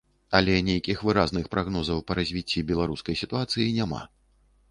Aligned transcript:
Але 0.37 0.53
нейкіх 0.67 1.03
выразных 1.09 1.45
прагнозаў 1.55 2.01
па 2.09 2.17
развіцці 2.19 2.65
беларускай 2.71 3.19
сітуацыі 3.23 3.67
няма. 3.79 4.01